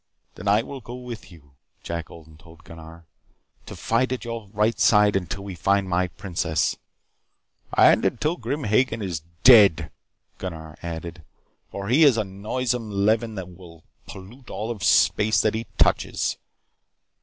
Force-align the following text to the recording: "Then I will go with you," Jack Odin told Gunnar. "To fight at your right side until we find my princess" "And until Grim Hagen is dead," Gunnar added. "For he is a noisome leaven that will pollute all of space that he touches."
"Then 0.33 0.47
I 0.47 0.63
will 0.63 0.81
go 0.81 0.95
with 0.95 1.31
you," 1.31 1.51
Jack 1.83 2.09
Odin 2.09 2.35
told 2.35 2.63
Gunnar. 2.63 3.05
"To 3.67 3.75
fight 3.75 4.11
at 4.11 4.25
your 4.25 4.47
right 4.47 4.79
side 4.79 5.15
until 5.15 5.43
we 5.43 5.53
find 5.53 5.87
my 5.87 6.07
princess" 6.07 6.75
"And 7.77 8.03
until 8.03 8.35
Grim 8.35 8.63
Hagen 8.63 9.03
is 9.03 9.21
dead," 9.43 9.91
Gunnar 10.39 10.75
added. 10.81 11.21
"For 11.69 11.87
he 11.87 12.03
is 12.03 12.17
a 12.17 12.23
noisome 12.23 12.89
leaven 12.89 13.35
that 13.35 13.49
will 13.49 13.83
pollute 14.07 14.49
all 14.49 14.71
of 14.71 14.83
space 14.83 15.39
that 15.41 15.53
he 15.53 15.67
touches." 15.77 16.37